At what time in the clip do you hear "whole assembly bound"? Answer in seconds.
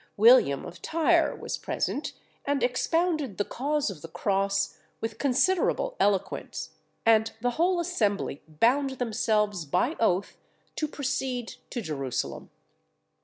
7.51-8.89